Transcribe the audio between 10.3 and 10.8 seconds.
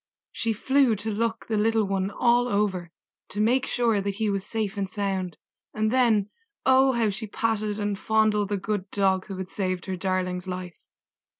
life!